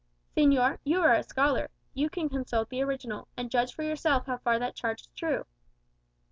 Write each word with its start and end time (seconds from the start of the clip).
"Señor, 0.35 0.79
you 0.83 0.99
are 1.01 1.13
a 1.13 1.21
scholar; 1.21 1.69
you 1.93 2.09
can 2.09 2.27
consult 2.27 2.69
the 2.69 2.81
original, 2.81 3.27
and 3.37 3.51
judge 3.51 3.75
for 3.75 3.83
yourself 3.83 4.25
how 4.25 4.37
far 4.39 4.57
that 4.57 4.73
charge 4.73 5.01
is 5.01 5.09
true." 5.15 5.45